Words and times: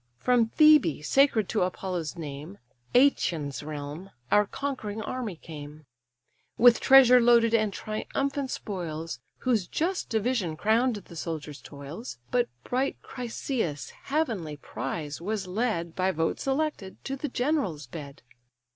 From 0.17 0.47
Thebé, 0.47 1.05
sacred 1.05 1.47
to 1.49 1.61
Apollo's 1.61 2.17
name 2.17 2.57
(Aëtion's 2.95 3.61
realm), 3.61 4.09
our 4.31 4.47
conquering 4.47 4.99
army 4.99 5.35
came, 5.35 5.85
With 6.57 6.79
treasure 6.79 7.21
loaded 7.21 7.53
and 7.53 7.71
triumphant 7.71 8.49
spoils, 8.49 9.19
Whose 9.41 9.67
just 9.67 10.09
division 10.09 10.57
crown'd 10.57 10.95
the 10.95 11.15
soldier's 11.15 11.61
toils; 11.61 12.17
But 12.31 12.49
bright 12.63 12.97
Chryseïs, 13.03 13.91
heavenly 13.91 14.57
prize! 14.57 15.21
was 15.21 15.45
led, 15.45 15.95
By 15.95 16.09
vote 16.09 16.39
selected, 16.39 16.97
to 17.05 17.15
the 17.15 17.29
general's 17.29 17.85
bed. 17.85 18.23